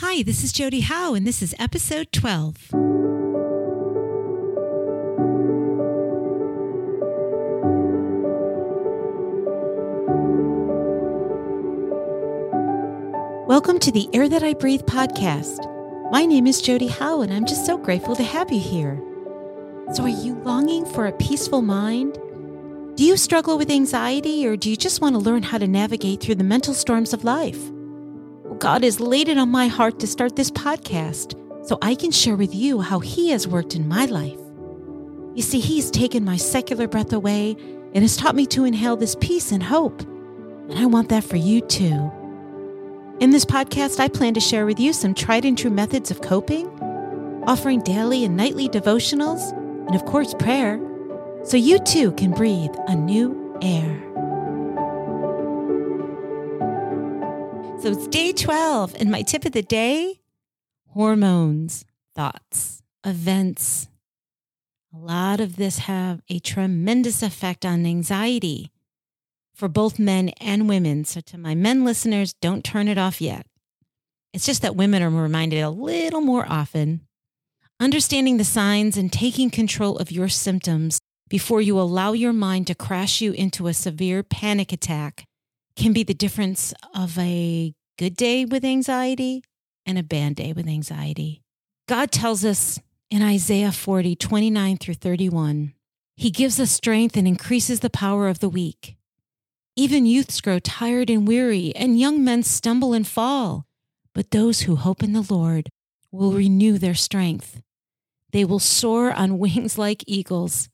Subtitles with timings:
[0.00, 2.68] Hi, this is Jodi Howe, and this is episode 12.
[13.48, 15.60] Welcome to the Air That I Breathe podcast.
[16.10, 19.02] My name is Jodi Howe, and I'm just so grateful to have you here.
[19.94, 22.18] So, are you longing for a peaceful mind?
[22.96, 26.20] Do you struggle with anxiety, or do you just want to learn how to navigate
[26.20, 27.70] through the mental storms of life?
[28.58, 31.34] God has laid it on my heart to start this podcast
[31.66, 34.38] so I can share with you how He has worked in my life.
[35.34, 37.54] You see, He's taken my secular breath away
[37.92, 40.00] and has taught me to inhale this peace and hope.
[40.00, 42.10] And I want that for you too.
[43.20, 46.22] In this podcast, I plan to share with you some tried and true methods of
[46.22, 46.66] coping,
[47.46, 49.52] offering daily and nightly devotionals,
[49.86, 50.80] and of course, prayer,
[51.44, 54.05] so you too can breathe a new air.
[57.78, 60.20] So it's day 12, and my tip of the day
[60.88, 61.84] hormones,
[62.14, 63.88] thoughts, events.
[64.94, 68.72] A lot of this have a tremendous effect on anxiety
[69.54, 71.04] for both men and women.
[71.04, 73.46] So, to my men listeners, don't turn it off yet.
[74.32, 77.02] It's just that women are reminded a little more often.
[77.78, 82.74] Understanding the signs and taking control of your symptoms before you allow your mind to
[82.74, 85.26] crash you into a severe panic attack
[85.76, 89.42] can be the difference of a good day with anxiety
[89.84, 91.42] and a bad day with anxiety.
[91.86, 95.74] God tells us in Isaiah 40, 29 through 31,
[96.16, 98.96] He gives us strength and increases the power of the weak.
[99.76, 103.66] Even youths grow tired and weary, and young men stumble and fall.
[104.14, 105.68] But those who hope in the Lord
[106.10, 107.60] will renew their strength.
[108.32, 110.70] They will soar on wings like eagles.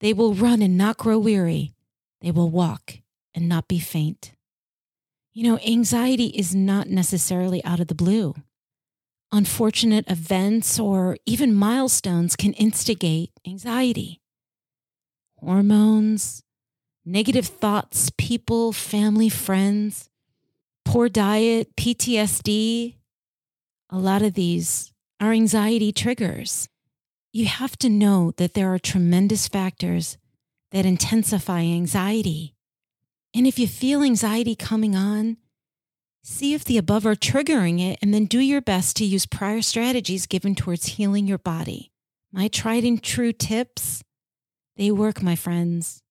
[0.00, 1.72] They will run and not grow weary.
[2.20, 2.98] They will walk
[3.34, 4.32] and not be faint.
[5.32, 8.34] You know, anxiety is not necessarily out of the blue.
[9.30, 14.20] Unfortunate events or even milestones can instigate anxiety.
[15.36, 16.42] Hormones,
[17.04, 20.10] negative thoughts, people, family, friends,
[20.84, 22.96] poor diet, PTSD,
[23.88, 26.68] a lot of these are anxiety triggers.
[27.32, 30.18] You have to know that there are tremendous factors
[30.72, 32.54] that intensify anxiety.
[33.34, 35.36] And if you feel anxiety coming on,
[36.22, 39.62] see if the above are triggering it and then do your best to use prior
[39.62, 41.92] strategies given towards healing your body.
[42.32, 44.02] My tried and true tips,
[44.76, 46.02] they work, my friends.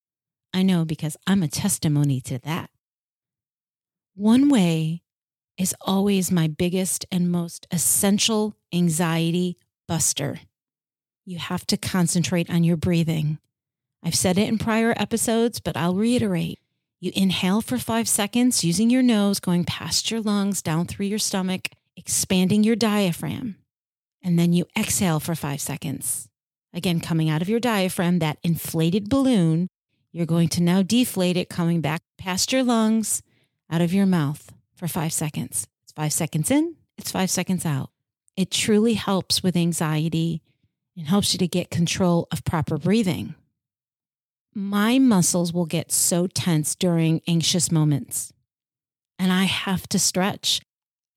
[0.52, 2.70] I know because I'm a testimony to that.
[4.14, 5.02] One way
[5.56, 10.40] is always my biggest and most essential anxiety buster.
[11.24, 13.38] You have to concentrate on your breathing.
[14.02, 16.58] I've said it in prior episodes, but I'll reiterate.
[17.02, 21.18] You inhale for five seconds using your nose, going past your lungs, down through your
[21.18, 23.56] stomach, expanding your diaphragm.
[24.22, 26.28] And then you exhale for five seconds.
[26.74, 29.68] Again, coming out of your diaphragm, that inflated balloon,
[30.12, 33.22] you're going to now deflate it, coming back past your lungs,
[33.70, 35.66] out of your mouth for five seconds.
[35.84, 37.88] It's five seconds in, it's five seconds out.
[38.36, 40.42] It truly helps with anxiety
[40.98, 43.36] and helps you to get control of proper breathing.
[44.54, 48.32] My muscles will get so tense during anxious moments,
[49.18, 50.60] and I have to stretch.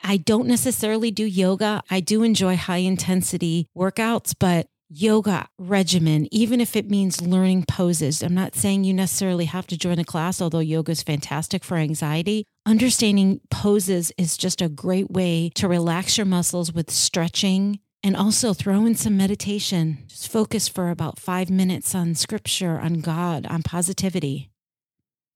[0.03, 1.81] I don't necessarily do yoga.
[1.89, 8.21] I do enjoy high intensity workouts, but yoga regimen, even if it means learning poses.
[8.21, 11.77] I'm not saying you necessarily have to join a class, although yoga is fantastic for
[11.77, 12.45] anxiety.
[12.65, 18.53] Understanding poses is just a great way to relax your muscles with stretching and also
[18.53, 19.99] throw in some meditation.
[20.07, 24.51] Just focus for about five minutes on scripture, on God, on positivity.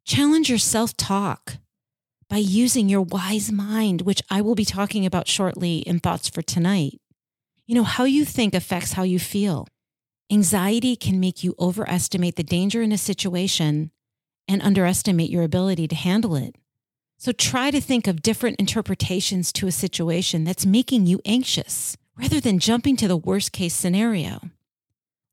[0.06, 1.58] Challenge your self talk
[2.30, 6.42] by using your wise mind, which I will be talking about shortly in Thoughts for
[6.42, 7.00] Tonight.
[7.66, 9.68] You know, how you think affects how you feel.
[10.30, 13.92] Anxiety can make you overestimate the danger in a situation
[14.48, 16.56] and underestimate your ability to handle it.
[17.18, 22.40] So try to think of different interpretations to a situation that's making you anxious rather
[22.40, 24.42] than jumping to the worst case scenario.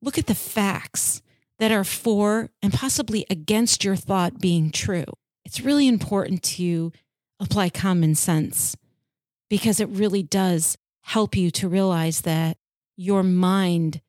[0.02, 1.22] Look at the facts
[1.58, 5.04] that are for and possibly against your thought being true.
[5.44, 6.92] It's really important to
[7.40, 8.76] apply common sense
[9.48, 12.56] because it really does help you to realize that
[12.96, 14.00] your mind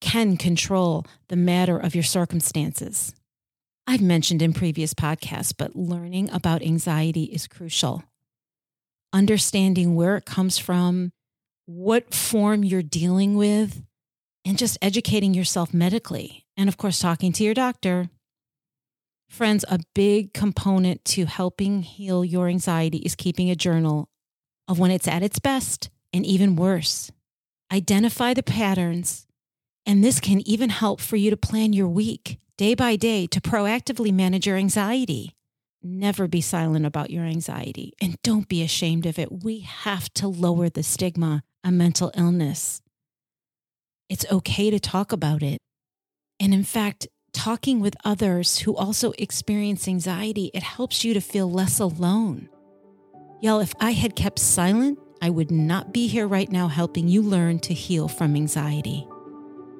[0.00, 3.14] can control the matter of your circumstances.
[3.86, 8.02] I've mentioned in previous podcasts, but learning about anxiety is crucial.
[9.12, 11.12] Understanding where it comes from,
[11.66, 13.82] what form you're dealing with,
[14.44, 16.46] and just educating yourself medically.
[16.56, 18.08] And of course, talking to your doctor.
[19.28, 24.08] Friends, a big component to helping heal your anxiety is keeping a journal
[24.68, 27.10] of when it's at its best and even worse.
[27.72, 29.26] Identify the patterns,
[29.84, 33.40] and this can even help for you to plan your week day by day to
[33.40, 35.34] proactively manage your anxiety.
[35.82, 39.44] Never be silent about your anxiety and don't be ashamed of it.
[39.44, 42.80] We have to lower the stigma on mental illness.
[44.08, 45.58] It's okay to talk about it.
[46.38, 51.50] And in fact, talking with others who also experience anxiety, it helps you to feel
[51.50, 52.48] less alone.
[53.40, 57.20] Y'all, if I had kept silent, I would not be here right now helping you
[57.20, 59.06] learn to heal from anxiety.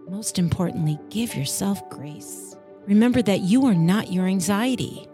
[0.09, 2.57] Most importantly, give yourself grace.
[2.87, 5.07] Remember that you are not your anxiety.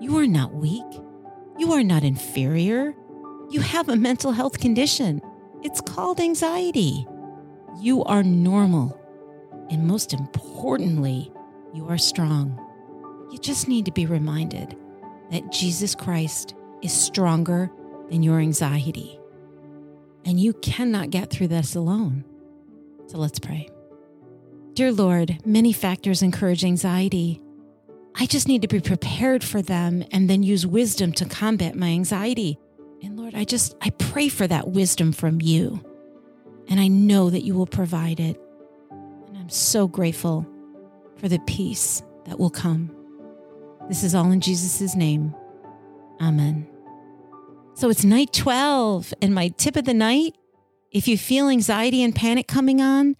[0.00, 0.86] You are not weak.
[1.58, 2.94] You are not inferior.
[3.50, 5.20] You have a mental health condition.
[5.62, 7.06] It's called anxiety.
[7.80, 8.98] You are normal.
[9.70, 11.32] And most importantly,
[11.74, 12.58] you are strong.
[13.30, 14.76] You just need to be reminded
[15.30, 17.70] that Jesus Christ is stronger
[18.10, 19.18] than your anxiety.
[20.24, 22.24] And you cannot get through this alone.
[23.06, 23.68] So let's pray.
[24.74, 27.40] Dear Lord, many factors encourage anxiety.
[28.14, 31.88] I just need to be prepared for them and then use wisdom to combat my
[31.88, 32.58] anxiety.
[33.02, 35.84] And Lord, I just, I pray for that wisdom from you.
[36.68, 38.40] And I know that you will provide it.
[38.90, 40.46] And I'm so grateful
[41.16, 42.94] for the peace that will come.
[43.88, 45.34] This is all in Jesus' name.
[46.20, 46.68] Amen.
[47.74, 50.34] So it's night 12, and my tip of the night
[50.90, 53.16] if you feel anxiety and panic coming on,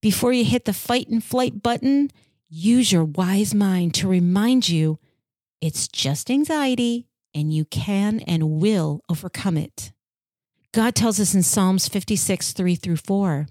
[0.00, 2.10] before you hit the fight and flight button,
[2.48, 4.98] use your wise mind to remind you
[5.60, 7.07] it's just anxiety
[7.38, 9.92] and you can and will overcome it.
[10.74, 13.46] God tells us in Psalms 56, 3 through 4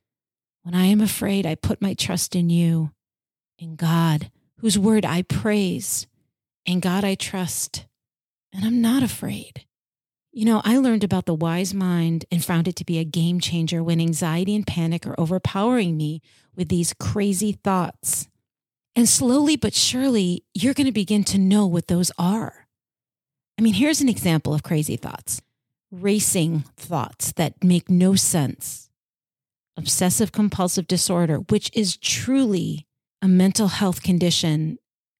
[0.63, 2.91] When I am afraid, I put my trust in you,
[3.57, 6.05] in God, whose word I praise,
[6.65, 7.85] in God I trust,
[8.53, 9.65] and I'm not afraid.
[10.33, 13.39] You know, I learned about the wise mind and found it to be a game
[13.39, 16.21] changer when anxiety and panic are overpowering me
[16.55, 18.27] with these crazy thoughts.
[18.95, 22.66] And slowly but surely, you're going to begin to know what those are.
[23.57, 25.41] I mean, here's an example of crazy thoughts.
[25.91, 28.89] Racing thoughts that make no sense,
[29.77, 32.85] obsessive compulsive disorder, which is truly
[33.21, 34.77] a mental health condition,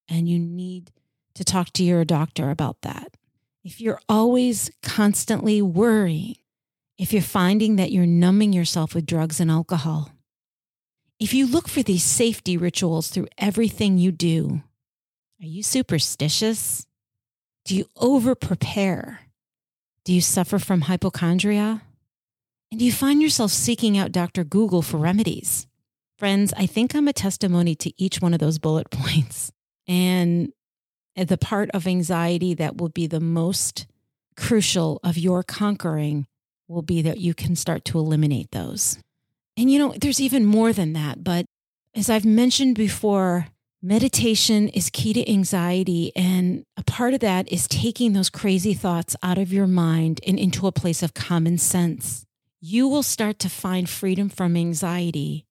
[0.10, 0.92] and you need
[1.36, 3.16] to talk to your doctor about that.
[3.64, 6.36] If you're always constantly worrying,
[6.98, 10.12] if you're finding that you're numbing yourself with drugs and alcohol,
[11.20, 14.62] if you look for these safety rituals through everything you do,
[15.42, 16.86] are you superstitious?
[17.68, 19.20] Do you over prepare?
[20.06, 21.82] Do you suffer from hypochondria?
[22.72, 24.46] And do you find yourself seeking out Dr.
[24.46, 25.68] Google for remedies?
[26.18, 29.52] Friends, I think I'm a testimony to each one of those bullet points.
[29.86, 30.54] And
[31.18, 33.86] the part of anxiety that will be the most
[34.38, 36.26] crucial of your conquering
[36.70, 38.98] will be that you can start to eliminate those.
[39.58, 41.46] And you know, there's even more than that, but
[41.94, 43.48] as I've mentioned before,
[43.82, 46.12] meditation is key to anxiety.
[46.16, 50.40] And a part of that is taking those crazy thoughts out of your mind and
[50.40, 52.26] into a place of common sense.
[52.60, 55.46] You will start to find freedom from anxiety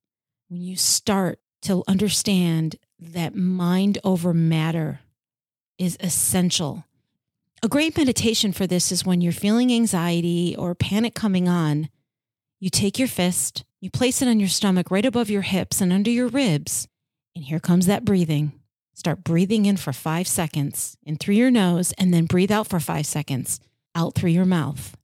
[0.49, 5.01] when you start to understand that mind over matter
[5.79, 6.85] is essential.
[7.63, 11.89] A great meditation for this is when you're feeling anxiety or panic coming on.
[12.61, 15.93] You take your fist, you place it on your stomach right above your hips and
[15.93, 16.89] under your ribs,
[17.37, 18.53] and here comes that breathing.
[18.95, 22.81] Start breathing in for five seconds in through your nose, and then breathe out for
[22.81, 23.61] five seconds
[23.95, 24.97] out through your mouth.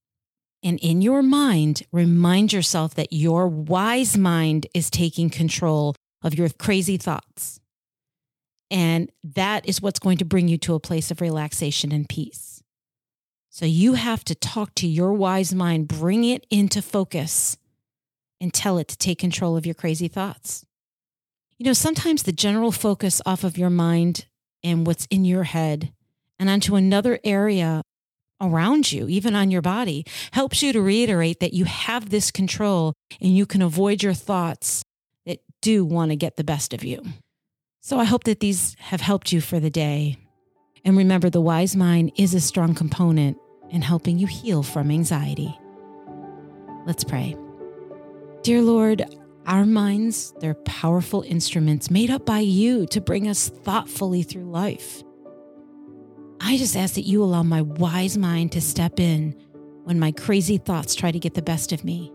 [0.62, 6.48] And in your mind, remind yourself that your wise mind is taking control of your
[6.48, 7.60] crazy thoughts.
[8.70, 12.62] And that is what's going to bring you to a place of relaxation and peace.
[13.50, 17.58] So you have to talk to your wise mind, bring it into focus,
[18.40, 20.64] and tell it to take control of your crazy thoughts.
[21.62, 24.26] You know, sometimes the general focus off of your mind
[24.64, 25.92] and what's in your head
[26.40, 27.82] and onto another area
[28.40, 32.94] around you, even on your body, helps you to reiterate that you have this control
[33.20, 34.82] and you can avoid your thoughts
[35.24, 37.00] that do want to get the best of you.
[37.80, 40.16] So I hope that these have helped you for the day.
[40.84, 43.36] And remember, the wise mind is a strong component
[43.70, 45.56] in helping you heal from anxiety.
[46.86, 47.36] Let's pray.
[48.42, 49.06] Dear Lord,
[49.46, 55.02] our minds, they're powerful instruments made up by you to bring us thoughtfully through life.
[56.40, 59.34] I just ask that you allow my wise mind to step in
[59.84, 62.12] when my crazy thoughts try to get the best of me.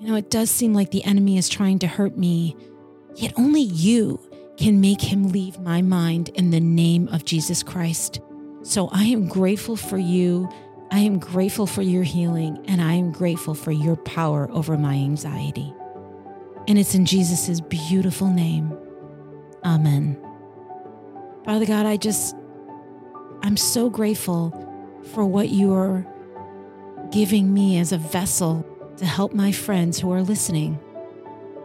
[0.00, 2.56] You know, it does seem like the enemy is trying to hurt me,
[3.16, 4.20] yet only you
[4.56, 8.20] can make him leave my mind in the name of Jesus Christ.
[8.62, 10.48] So I am grateful for you.
[10.90, 14.94] I am grateful for your healing and I am grateful for your power over my
[14.94, 15.74] anxiety.
[16.66, 18.76] And it's in Jesus' beautiful name.
[19.64, 20.18] Amen.
[21.44, 22.34] Father God, I just,
[23.42, 24.50] I'm so grateful
[25.12, 26.06] for what you are
[27.12, 28.66] giving me as a vessel
[28.96, 30.78] to help my friends who are listening.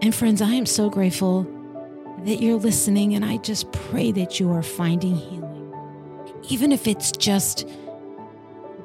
[0.02, 1.44] And friends, I am so grateful
[2.26, 5.74] that you're listening, and I just pray that you are finding healing.
[6.50, 7.68] Even if it's just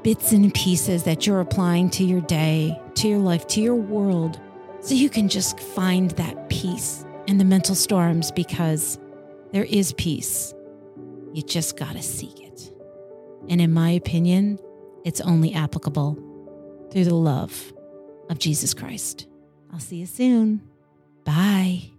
[0.03, 4.41] bits and pieces that you're applying to your day, to your life, to your world,
[4.85, 8.99] so you can just find that peace in the mental storms because
[9.51, 10.53] there is peace.
[11.33, 12.71] You just got to seek it.
[13.49, 14.59] And in my opinion,
[15.03, 16.19] it's only applicable
[16.91, 17.73] through the love
[18.29, 19.27] of Jesus Christ.
[19.73, 20.61] I'll see you soon.
[21.25, 21.94] Bye.